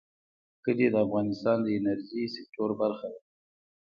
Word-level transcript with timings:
کلي 0.63 0.87
د 0.91 0.95
افغانستان 1.05 1.57
د 1.63 1.67
انرژۍ 1.77 2.25
سکتور 2.35 2.69
برخه 2.81 3.07
ده. 3.13 3.21